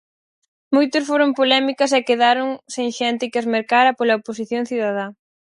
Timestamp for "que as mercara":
3.31-3.95